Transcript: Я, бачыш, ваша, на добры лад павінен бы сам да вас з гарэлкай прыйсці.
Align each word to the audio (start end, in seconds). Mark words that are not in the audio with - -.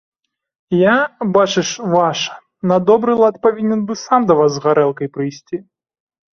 Я, 0.75 0.95
бачыш, 1.35 1.69
ваша, 1.93 2.35
на 2.73 2.77
добры 2.89 3.13
лад 3.21 3.35
павінен 3.45 3.87
бы 3.93 4.01
сам 4.05 4.21
да 4.33 4.41
вас 4.43 4.51
з 4.59 4.67
гарэлкай 4.67 5.07
прыйсці. 5.15 5.65